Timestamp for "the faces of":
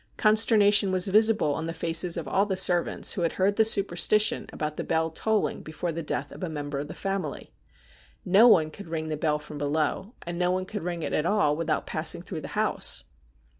1.67-2.27